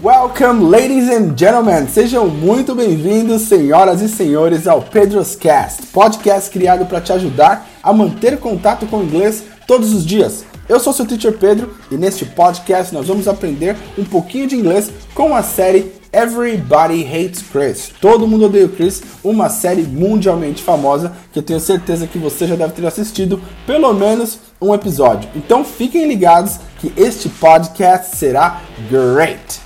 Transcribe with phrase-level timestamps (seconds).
[0.00, 1.88] Welcome, ladies and gentlemen!
[1.88, 7.92] Sejam muito bem-vindos, senhoras e senhores, ao Pedro's Cast, podcast criado para te ajudar a
[7.92, 10.44] manter contato com o inglês todos os dias.
[10.68, 14.92] Eu sou seu teacher Pedro e neste podcast nós vamos aprender um pouquinho de inglês
[15.14, 17.92] com a série Everybody Hates Chris.
[18.00, 22.46] Todo mundo odeia o Chris, uma série mundialmente famosa que eu tenho certeza que você
[22.46, 25.28] já deve ter assistido pelo menos um episódio.
[25.36, 29.60] Então fiquem ligados que este podcast será great.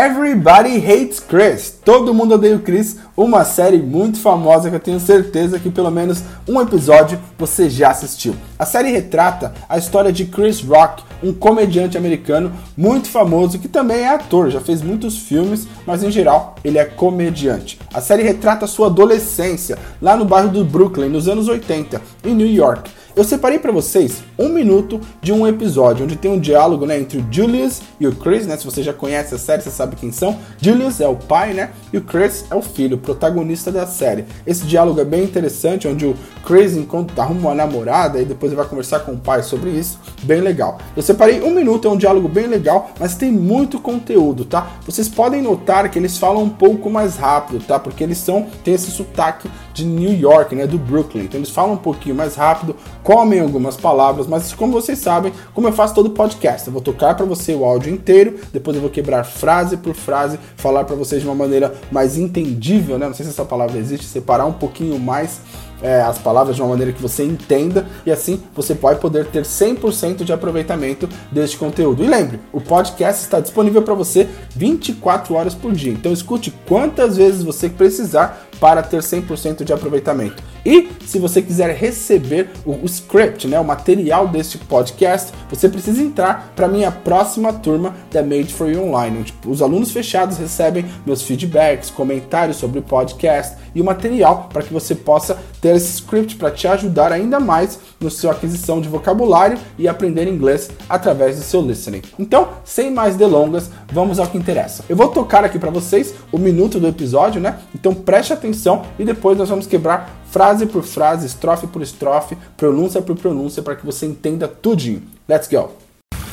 [0.00, 1.78] Everybody Hates Chris.
[1.84, 5.90] Todo mundo odeia o Chris, uma série muito famosa que eu tenho certeza que pelo
[5.90, 8.34] menos um episódio você já assistiu.
[8.58, 13.98] A série retrata a história de Chris Rock, um comediante americano muito famoso que também
[13.98, 17.78] é ator, já fez muitos filmes, mas em geral ele é comediante.
[17.92, 22.48] A série retrata sua adolescência lá no bairro do Brooklyn, nos anos 80, em New
[22.48, 22.90] York.
[23.16, 27.18] Eu separei para vocês um minuto de um episódio onde tem um diálogo né, entre
[27.18, 28.56] o Julius e o Chris, né?
[28.56, 30.38] Se você já conhece a série, você sabe quem são.
[30.60, 31.70] Julius é o pai, né?
[31.92, 34.24] E o Chris é o filho, o protagonista da série.
[34.46, 36.14] Esse diálogo é bem interessante, onde o
[36.46, 39.98] Chris encontra, arruma uma namorada e depois ele vai conversar com o pai sobre isso.
[40.22, 40.78] Bem legal.
[40.96, 44.70] Eu separei um minuto, é um diálogo bem legal, mas tem muito conteúdo, tá?
[44.86, 47.78] Vocês podem notar que eles falam um pouco mais rápido, tá?
[47.78, 50.66] Porque eles são, tem esse sotaque de New York, né?
[50.66, 51.24] Do Brooklyn.
[51.24, 55.68] Então eles falam um pouquinho mais rápido comem algumas palavras, mas como vocês sabem, como
[55.68, 58.90] eu faço todo podcast, eu vou tocar para você o áudio inteiro, depois eu vou
[58.90, 63.06] quebrar frase por frase, falar para vocês de uma maneira mais entendível, né?
[63.06, 65.40] Não sei se essa palavra existe, separar um pouquinho mais
[65.82, 69.44] é, as palavras de uma maneira que você entenda e assim você pode poder ter
[69.44, 72.04] 100% de aproveitamento deste conteúdo.
[72.04, 75.92] E lembre, o podcast está disponível para você 24 horas por dia.
[75.92, 80.42] Então escute quantas vezes você precisar para ter 100% de aproveitamento.
[80.64, 86.02] E se você quiser receber o, o, script, né, o material deste podcast, você precisa
[86.02, 90.84] entrar para minha próxima turma da Made for You Online, onde os alunos fechados recebem
[91.06, 95.94] meus feedbacks, comentários sobre o podcast e o material para que você possa ter esse
[95.94, 101.36] script para te ajudar ainda mais no seu aquisição de vocabulário e aprender inglês através
[101.36, 102.02] do seu listening.
[102.18, 104.84] Então, sem mais delongas, vamos ao que interessa.
[104.88, 107.58] Eu vou tocar aqui para vocês o minuto do episódio, né?
[107.74, 113.02] Então preste atenção e depois nós vamos quebrar frase por frase, estrofe por estrofe, pronúncia
[113.02, 115.02] por pronúncia para que você entenda tudinho.
[115.28, 115.72] Let's go.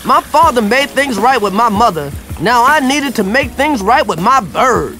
[0.05, 2.11] My father made things right with my mother.
[2.39, 4.97] Now I needed to make things right with my bird.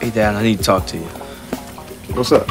[0.00, 1.21] Hey, Dad, I need to talk to you.
[2.14, 2.46] What's up?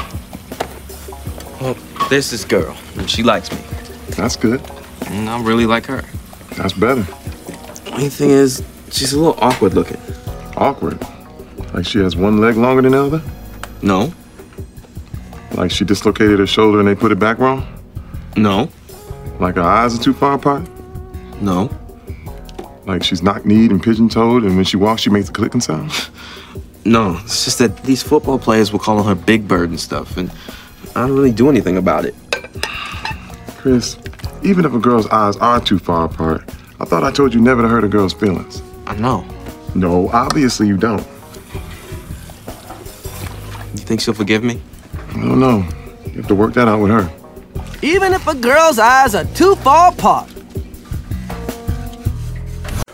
[1.62, 1.76] Well,
[2.10, 3.60] there's this girl, and she likes me.
[4.10, 4.62] That's good.
[5.08, 6.04] And I really like her.
[6.56, 7.06] That's better.
[7.92, 10.00] Only thing is, she's a little awkward looking.
[10.58, 11.00] Awkward.
[11.74, 13.22] Like she has one leg longer than the other?
[13.82, 14.14] No,
[15.54, 17.66] Like she dislocated her shoulder and they put it back wrong?
[18.38, 18.70] no,
[19.40, 20.68] Like her eyes are too far apart?
[21.42, 21.70] no.
[22.88, 25.92] Like she's knock-kneed and pigeon-toed and when she walks she makes a clicking sound?
[26.84, 30.32] No, it's just that these football players were calling her Big Bird and stuff, and
[30.96, 32.16] I don't really do anything about it.
[33.58, 33.98] Chris,
[34.44, 36.44] even if a girl's eyes are too far apart,
[36.80, 38.64] I thought I told you never to hurt a girl's feelings.
[38.88, 39.24] I know.
[39.76, 41.06] No, obviously you don't.
[43.74, 44.60] You think she'll forgive me?
[45.10, 45.58] I don't know.
[46.06, 47.12] You have to work that out with her.
[47.84, 50.31] Even if a girl's eyes are too far apart.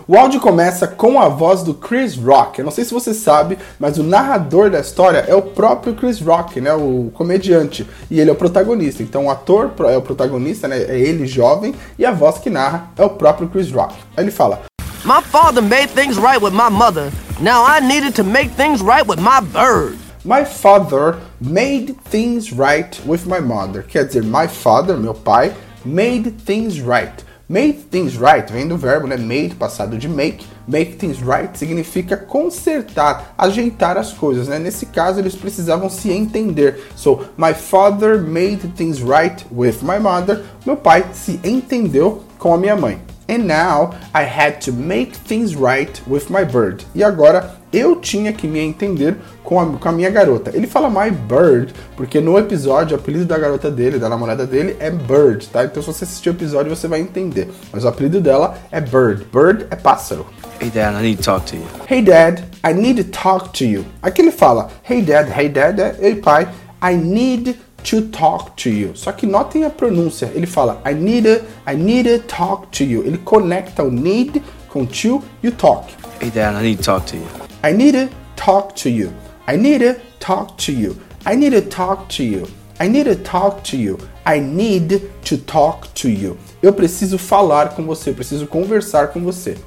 [0.09, 2.59] O áudio começa com a voz do Chris Rock.
[2.59, 6.21] Eu não sei se você sabe, mas o narrador da história é o próprio Chris
[6.21, 6.71] Rock, né?
[6.73, 7.85] O comediante.
[8.09, 9.03] E ele é o protagonista.
[9.03, 10.77] Então o ator é o protagonista, né?
[10.81, 11.75] É ele jovem.
[11.99, 13.95] E a voz que narra é o próprio Chris Rock.
[14.15, 14.61] Aí ele fala:
[15.03, 17.11] My father made things right with my mother.
[17.41, 19.97] Now I needed to make things right with my bird.
[20.23, 23.83] My father made things right with my mother.
[23.83, 25.53] Quer dizer, my father, meu pai,
[25.83, 27.26] made things right.
[27.49, 29.15] Made things right vem do verbo, né?
[29.15, 30.45] Made, passado de make.
[30.67, 34.59] Make things right significa consertar, ajeitar as coisas, né?
[34.59, 36.77] Nesse caso, eles precisavam se entender.
[36.93, 40.43] So, my father made things right with my mother.
[40.65, 42.99] Meu pai se entendeu com a minha mãe.
[43.29, 46.85] And now I had to make things right with my bird.
[46.95, 50.51] E agora eu tinha que me entender com a, com a minha garota.
[50.53, 54.77] Ele fala my bird porque no episódio o apelido da garota dele, da namorada dele,
[54.79, 55.65] é Bird, tá?
[55.65, 57.49] Então se você assistir o episódio você vai entender.
[57.71, 59.25] Mas o apelido dela é Bird.
[59.25, 60.25] Bird é pássaro.
[60.59, 61.65] Hey, Dad, I need to talk to you.
[61.87, 63.85] Hey dad, I need to talk to you.
[64.01, 66.47] Aqui ele fala Hey dad, hey dad, é ei pai,
[66.81, 67.55] I need
[67.89, 68.91] to talk to you.
[68.95, 70.29] Só que notem a pronúncia.
[70.35, 73.03] Ele fala I need a, I need to talk to you.
[73.05, 75.93] Ele conecta o need com to e o talk.
[76.19, 77.27] Hey, Dad, I need to talk to you.
[77.63, 79.13] I need to talk to you.
[79.47, 80.97] I need to talk to you.
[81.25, 82.47] I need to talk to you.
[82.79, 83.97] I need to talk to you.
[84.25, 86.37] I need to talk to you.
[86.61, 89.57] Eu preciso falar com você, eu preciso conversar com você.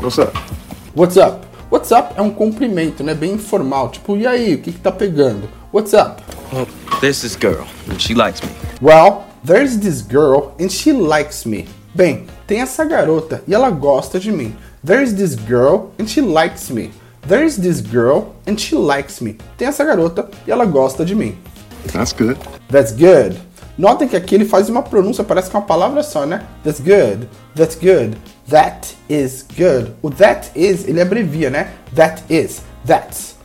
[0.00, 0.32] What's up?
[0.96, 1.46] What's up?
[1.70, 3.14] What's up é um cumprimento, né?
[3.14, 3.90] Bem informal.
[3.90, 5.48] Tipo, e aí, o que que tá pegando?
[5.72, 6.22] What's up?
[7.00, 8.50] There's this girl, and she likes me.
[8.80, 11.68] Well, there's this girl and she likes me.
[11.94, 14.56] Bem, tem essa garota e ela gosta de mim.
[14.84, 16.90] There's this girl and she likes me.
[17.22, 19.38] There's this girl and she likes me.
[19.56, 21.38] Tem essa garota e ela gosta de mim.
[21.92, 22.36] That's good.
[22.68, 23.40] That's good.
[23.78, 26.44] Notem que aqui ele faz uma pronúncia, parece que é uma palavra só, né?
[26.64, 27.28] That's good.
[27.54, 28.18] That's good.
[28.50, 29.92] That is good.
[30.02, 31.74] O that is, ele abrevia, né?
[31.94, 32.60] That is.
[32.84, 33.36] That's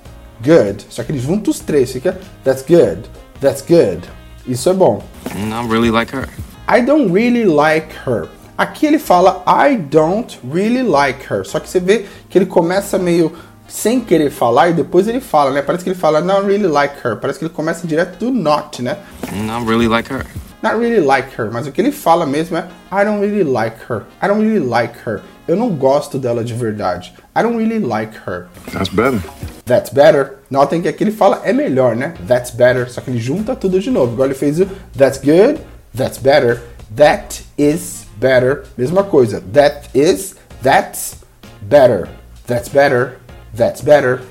[0.43, 0.85] good.
[0.89, 3.07] Só que ele junta os três, fica that's good.
[3.43, 4.07] That's good.
[4.47, 5.03] Isso é bom.
[5.27, 6.29] I really like her.
[6.65, 8.29] I don't really like her.
[8.57, 11.43] Aqui ele fala I don't really like her.
[11.43, 13.33] Só que você vê que ele começa meio
[13.67, 15.61] sem querer falar e depois ele fala, né?
[15.61, 17.17] Parece que ele fala not really like her.
[17.17, 18.97] Parece que ele começa direto do not, né?
[19.23, 20.25] I really like her.
[20.61, 23.75] Not really like her, mas o que ele fala mesmo é I don't really like
[23.89, 24.03] her.
[24.21, 25.19] I don't really like her.
[25.45, 27.13] Eu não gosto dela de verdade.
[27.35, 28.47] I don't really like her.
[28.71, 29.21] That's better.
[29.65, 30.39] That's better.
[30.49, 32.13] Notem que aqui ele fala é melhor, né?
[32.27, 32.89] That's better.
[32.89, 34.13] Só que ele junta tudo de novo.
[34.13, 34.67] Igual ele fez o
[34.97, 35.61] That's good,
[35.95, 36.61] that's better,
[36.95, 38.63] that is better.
[38.77, 39.41] Mesma coisa.
[39.53, 41.15] That is, that's
[41.61, 42.09] better.
[42.45, 43.19] That's better,
[43.55, 44.21] that's better.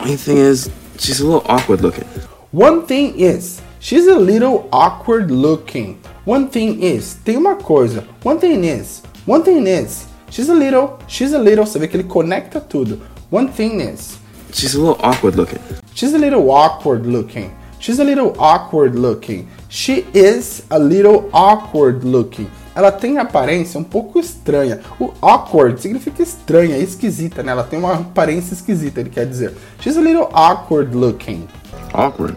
[0.00, 0.68] Only thing is,
[0.98, 2.04] she's a little awkward looking.
[2.50, 6.00] One thing is, she's a little awkward looking.
[6.24, 8.04] One thing is, tem uma coisa.
[8.24, 11.64] One thing is, one thing is, she's a little, she's a little.
[11.64, 13.00] Você vê que ele conecta tudo.
[13.30, 14.18] One thing is,
[14.52, 15.58] She's a little awkward looking.
[15.94, 17.50] she's a little awkward looking.
[17.78, 19.48] She's a little awkward looking.
[19.68, 22.48] She is a little awkward looking.
[22.74, 24.80] Ela tem aparência um pouco estranha.
[25.00, 27.52] O awkward significa estranha, esquisita, né?
[27.52, 29.52] Ela tem uma aparência esquisita, ele quer dizer.
[29.80, 31.48] She's a little awkward looking.
[31.92, 32.36] Awkward.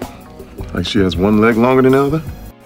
[0.73, 2.23] Like she has one leg longer than the other?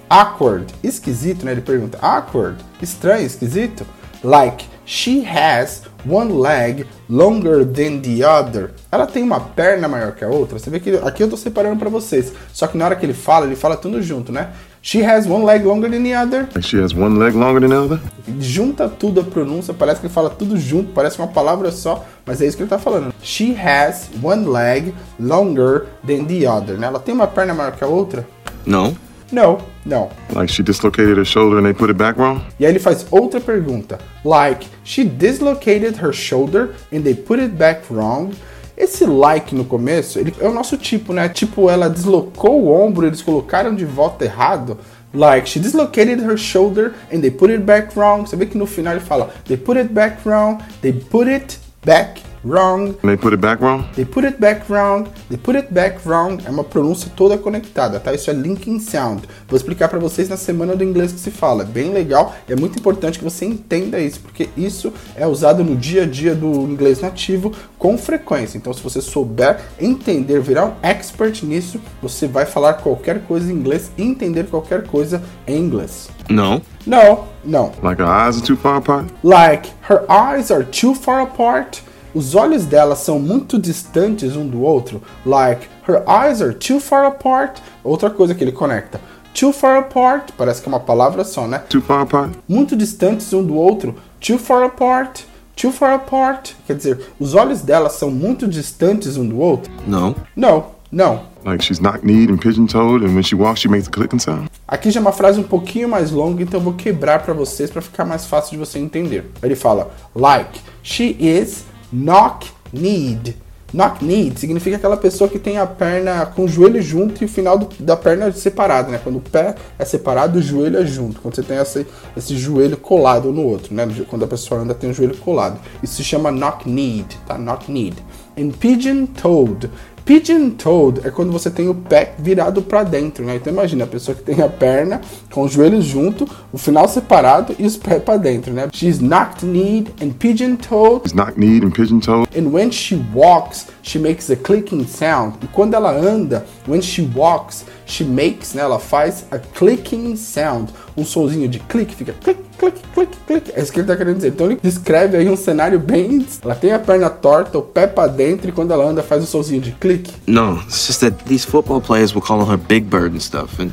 [0.09, 1.51] awkward, esquisito, né?
[1.51, 3.85] Ele pergunta, awkward, estranho, esquisito?
[4.23, 8.71] Like, she has one leg longer than the other.
[8.91, 10.57] Ela tem uma perna maior que a outra.
[10.57, 12.33] Você vê que aqui eu tô separando pra vocês.
[12.51, 14.49] Só que na hora que ele fala, ele fala tudo junto, né?
[14.81, 16.47] She has one leg longer than the other.
[16.61, 17.99] She has one leg longer than the other?
[18.39, 22.41] Junta tudo a pronúncia, parece que ele fala tudo junto, parece uma palavra só, mas
[22.41, 23.13] é isso que ele tá falando.
[23.21, 26.87] She has one leg longer than the other, né?
[26.87, 28.27] Ela tem uma perna maior que a outra?
[28.65, 28.97] No.
[29.31, 29.59] Não,
[29.89, 30.09] não.
[30.33, 32.41] Like she dislocated her shoulder and they put it back wrong?
[32.59, 33.99] E aí ele faz outra pergunta.
[34.23, 38.31] Like, she dislocated her shoulder and they put it back wrong.
[38.77, 41.27] Esse like no começo, ele é o nosso tipo, né?
[41.27, 44.77] Tipo, ela deslocou o ombro, eles colocaram de volta errado.
[45.13, 48.21] Like, she dislocated her shoulder and they put it back wrong.
[48.21, 51.59] Você vê que no final ele fala, they put it back wrong, they put it
[51.83, 52.93] back wrong.
[53.01, 53.83] They put it back wrong?
[53.95, 56.39] They put it back wrong, they put it back wrong.
[56.45, 58.13] É uma pronúncia toda conectada, tá?
[58.13, 59.23] Isso é linking sound.
[59.47, 61.63] Vou explicar pra vocês na semana do inglês que se fala.
[61.63, 65.75] É bem legal, é muito importante que você entenda isso, porque isso é usado no
[65.75, 68.57] dia a dia do inglês nativo com frequência.
[68.57, 73.55] Então, se você souber entender, virar um expert nisso, você vai falar qualquer coisa em
[73.55, 76.09] inglês e entender qualquer coisa em inglês.
[76.29, 76.61] No.
[76.85, 77.71] Não, não.
[77.81, 79.07] Like her eyes are too far apart?
[79.23, 81.79] Like, her eyes are too far apart.
[82.13, 85.01] Os olhos dela são muito distantes um do outro.
[85.25, 87.59] Like, her eyes are too far apart.
[87.83, 88.99] Outra coisa que ele conecta.
[89.33, 91.59] Too far apart, parece que é uma palavra só, né?
[91.69, 92.33] Too far apart?
[92.47, 93.95] Muito distantes um do outro.
[94.19, 95.21] Too far apart.
[95.55, 96.51] Too far apart.
[96.65, 99.71] Quer dizer, os olhos dela são muito distantes um do outro.
[99.85, 100.15] No.
[100.35, 101.21] Não, não.
[101.45, 104.49] Like she's knock-kneed and pigeon-toed and when she walks she makes a clicking sound?
[104.67, 107.69] Aqui já é uma frase um pouquinho mais longa, então eu vou quebrar para vocês
[107.69, 109.31] para ficar mais fácil de você entender.
[109.41, 113.35] Ele fala like she is knock-kneed.
[113.71, 117.55] Knock-kneed significa aquela pessoa que tem a perna com o joelho junto e o final
[117.55, 118.99] do- da perna separado, né?
[119.03, 121.21] Quando o pé é separado, o joelho é junto.
[121.21, 121.85] Quando você tem esse,
[122.17, 123.87] esse joelho colado no outro, né?
[124.07, 125.59] Quando a pessoa anda tem o joelho colado.
[125.83, 127.37] Isso se chama knock-kneed, tá?
[127.37, 127.95] Knock-kneed.
[128.35, 129.69] And pigeon-toed.
[130.09, 133.35] Pigeon-toed é quando você tem o pé virado para dentro, né?
[133.35, 135.01] Então imagina a pessoa que tem a perna
[135.31, 138.67] com os joelhos junto, o final separado e os pés para dentro, né?
[138.73, 141.03] She's knock-kneed and pigeon-toed.
[141.03, 142.27] She's knock-kneed and pigeon-toed.
[142.35, 145.35] And when she walks, she makes a clicking sound.
[145.43, 150.71] E quando ela anda, when she walks, she makes, né, ela faz a clicking sound.
[150.95, 153.51] Um sonzinho de clique, fica clique, clique, clique, clique.
[153.55, 154.29] É isso que ele tá querendo dizer.
[154.29, 156.25] Então ele descreve aí um cenário bem.
[156.43, 159.25] Ela tem a perna torta, o pé pra dentro, e quando ela anda, faz um
[159.25, 160.13] sonzinho de clique.
[160.27, 160.61] No.
[160.67, 163.71] It's just that these football players were calling her Big Bird and stuff, and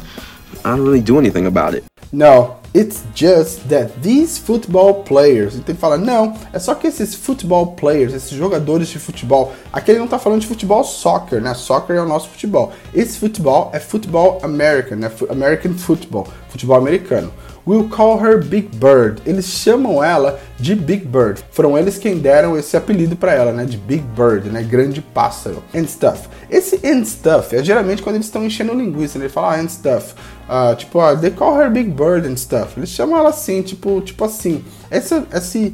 [0.65, 1.85] I don't really do anything about it.
[2.13, 5.55] No, it's just that these football players.
[5.55, 9.93] Então ele fala, não, é só que esses football players, esses jogadores de futebol, aqui
[9.93, 11.55] ele não tá falando de futebol soccer, né?
[11.55, 12.73] Soccer é o nosso futebol.
[12.93, 15.11] Esse futebol é futebol American, né?
[15.31, 17.33] American football, futebol americano.
[17.67, 19.21] We'll call her Big Bird.
[19.27, 21.43] Eles chamam ela de Big Bird.
[21.51, 23.65] Foram eles quem deram esse apelido para ela, né?
[23.65, 24.63] De Big Bird, né?
[24.63, 25.65] Grande pássaro.
[25.75, 26.29] And stuff.
[26.49, 29.25] Esse and stuff é geralmente quando eles estão enchendo linguiça, né?
[29.25, 30.15] Ele fala ah, and stuff.
[30.49, 32.75] Uh, tipo, uh, they call her Big Bird and stuff.
[32.77, 34.65] Eles chamam ela assim, tipo, tipo assim.
[34.89, 35.73] Esse, esse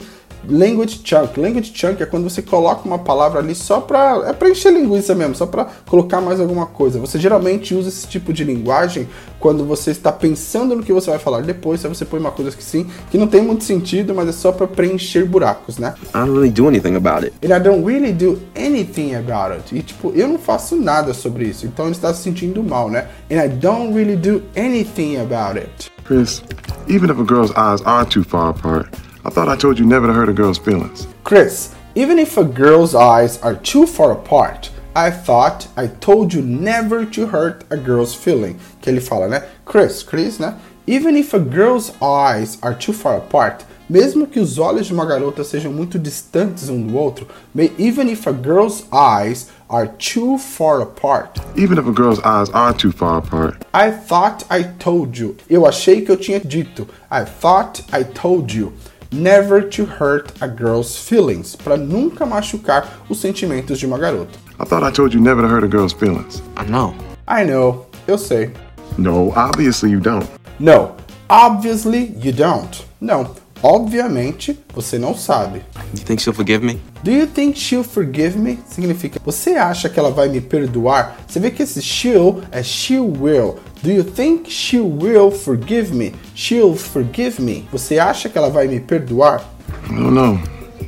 [0.48, 1.38] language chunk.
[1.38, 5.14] Language chunk é quando você coloca uma palavra ali só para é para encher linguiça
[5.14, 6.98] mesmo, só para colocar mais alguma coisa.
[6.98, 9.08] Você geralmente usa esse tipo de linguagem
[9.38, 12.56] quando você está pensando no que você vai falar depois, aí você põe uma coisa
[12.56, 15.94] que sim, que não tem muito sentido, mas é só para preencher buracos, né?
[16.14, 17.34] I don't really do anything about it.
[17.44, 19.74] And I don't really do anything about it.
[19.76, 21.66] E tipo, eu não faço nada sobre isso.
[21.66, 23.08] Então ele está se sentindo mal, né?
[23.30, 25.90] And I don't really do anything about it.
[26.04, 26.42] Chris,
[26.88, 28.88] even if a girl's eyes are too far apart,
[29.24, 31.06] I thought I told you never to hurt a girl's feelings.
[31.22, 36.42] Chris, even if a girl's eyes are too far apart, I thought I told you
[36.42, 38.58] never to hurt a girl's feeling.
[38.80, 39.44] Que ele fala, né?
[39.64, 40.58] Chris, Chris, né?
[40.88, 45.06] Even if a girl's eyes are too far apart, mesmo que os olhos de uma
[45.06, 47.28] garota sejam muito distantes um do outro,
[47.78, 51.38] even if a girl's eyes are too far apart.
[51.56, 53.64] Even if a girl's eyes are too far apart.
[53.72, 55.36] I thought I told you.
[55.48, 56.88] Eu achei que eu tinha dito.
[57.08, 58.72] I thought I told you
[59.12, 64.38] never to hurt a girl's feelings, para nunca machucar os sentimentos de uma garota.
[64.58, 66.42] I thought I told you never to hurt a girl's feelings.
[66.56, 66.94] I know.
[67.28, 68.50] I know, eu sei.
[68.96, 70.26] No, obviously you don't.
[70.58, 70.94] No,
[71.28, 72.84] obviously you don't.
[73.00, 75.62] Não, obviamente você não sabe.
[75.94, 76.80] You think she'll forgive me?
[77.02, 78.58] Do you think she'll forgive me?
[78.66, 81.16] Significa, você acha que ela vai me perdoar?
[81.26, 83.56] Você vê que esse she'll é she will.
[83.82, 86.14] Do you think she will forgive me?
[86.36, 87.66] She'll forgive me.
[87.72, 89.42] Você acha que ela vai me perdoar?
[89.90, 90.38] I don't know.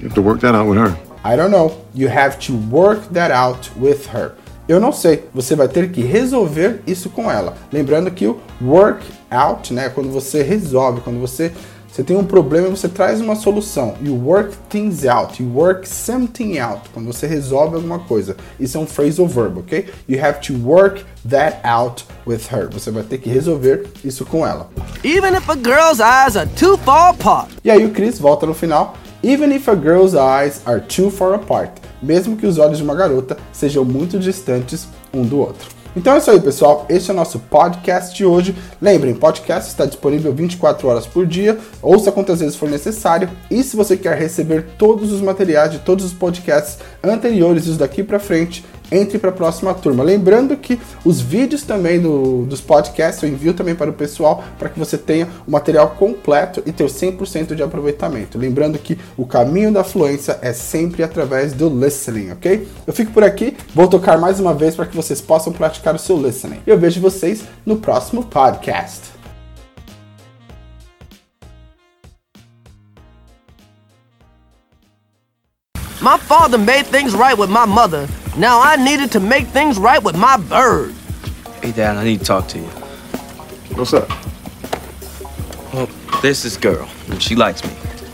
[0.00, 0.96] You have to work that out with her.
[1.24, 1.72] I don't know.
[1.92, 4.34] You have to work that out with her.
[4.68, 5.24] Eu não sei.
[5.34, 7.56] Você vai ter que resolver isso com ela.
[7.72, 11.50] Lembrando que o work out, né, quando você resolve, quando você
[11.94, 13.94] você tem um problema e você traz uma solução.
[14.02, 15.40] You work things out.
[15.40, 16.90] You work something out.
[16.92, 18.36] Quando você resolve alguma coisa.
[18.58, 19.86] Isso é um phrasal verb, ok?
[20.08, 22.68] You have to work that out with her.
[22.72, 24.68] Você vai ter que resolver isso com ela.
[25.04, 27.52] Even if a girl's eyes are too far apart.
[27.62, 28.96] E aí o Chris volta no final.
[29.22, 31.70] Even if a girl's eyes are too far apart.
[32.02, 35.68] Mesmo que os olhos de uma garota sejam muito distantes um do outro.
[35.96, 36.86] Então é isso aí, pessoal.
[36.88, 38.54] Este é o nosso podcast de hoje.
[38.82, 41.56] Lembrem, podcast está disponível 24 horas por dia.
[41.80, 43.30] Ouça quantas vezes for necessário.
[43.48, 47.78] E se você quer receber todos os materiais de todos os podcasts anteriores e os
[47.78, 50.02] daqui para frente, entre para a próxima turma.
[50.02, 54.68] Lembrando que os vídeos também do, dos podcasts eu envio também para o pessoal para
[54.68, 58.38] que você tenha o material completo e ter 100% de aproveitamento.
[58.38, 62.66] Lembrando que o caminho da fluência é sempre através do listening, ok?
[62.86, 65.98] Eu fico por aqui, vou tocar mais uma vez para que vocês possam praticar o
[65.98, 66.60] seu listening.
[66.66, 69.14] Eu vejo vocês no próximo podcast.
[76.04, 78.06] My father made things right with my mother.
[78.36, 80.92] Now I needed to make things right with my bird.
[81.62, 82.64] Hey, Dad, I need to talk to you.
[83.76, 84.08] What's up?
[85.72, 85.88] Well,
[86.20, 87.72] there's this girl, and she likes me.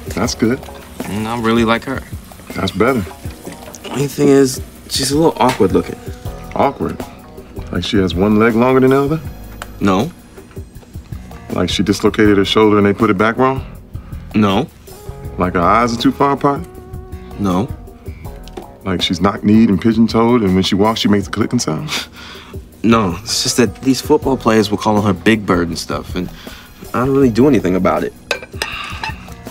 [0.08, 0.60] That's good.
[1.06, 2.00] And I really like her.
[2.54, 3.04] That's better.
[3.90, 4.60] Only thing is,
[4.90, 5.98] she's a little awkward looking.
[6.54, 6.98] Awkward.
[7.72, 9.20] Like she has one leg longer than the other?
[9.80, 10.12] No,
[11.52, 13.64] Like she dislocated her shoulder and they put it back wrong?
[14.34, 14.68] no,
[15.38, 16.60] Like her eyes are too far apart?
[17.38, 17.68] no.
[18.84, 21.90] Like she's knock-kneed and pigeon-toed and when she walks she makes a clicking sound?
[22.82, 26.30] No, it's just that these football players were calling her Big Bird and stuff, and
[26.94, 28.14] I don't really do anything about it.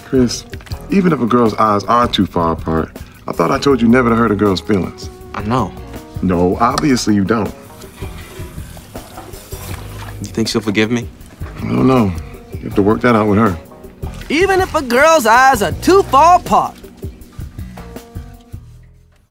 [0.05, 0.43] Chris,
[0.89, 2.89] even if a girl's eyes are too far apart,
[3.27, 5.09] I thought I told you never to hurt a girl's feelings.
[5.35, 5.71] I know.
[6.23, 7.53] No, obviously you don't.
[10.21, 11.07] You think she'll forgive me?
[11.57, 12.05] I don't know.
[12.53, 13.57] You have to work that out with her.
[14.29, 16.75] Even if a girl's eyes are too far apart.